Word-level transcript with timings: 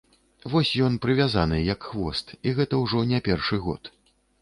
Вось 0.53 0.71
ён 0.85 0.95
прывязаны, 1.03 1.61
як 1.67 1.87
хвост, 1.91 2.35
і 2.47 2.57
гэта 2.59 2.83
ўжо 2.83 3.07
не 3.15 3.25
першы 3.33 3.65
год. 3.71 3.97